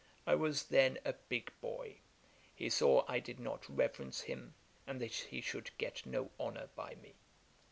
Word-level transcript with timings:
I 0.25 0.33
was 0.33 0.63
then 0.63 0.97
a 1.05 1.13
big 1.13 1.51
boy; 1.61 1.97
he 2.55 2.71
saw 2.71 3.05
I 3.07 3.19
did 3.19 3.39
not 3.39 3.69
reverence 3.69 4.21
him; 4.21 4.55
and 4.87 4.99
that 4.99 5.13
he 5.13 5.41
should 5.41 5.69
get 5.77 6.07
no 6.07 6.31
honour 6.39 6.69
by 6.75 6.95
me. 6.95 7.13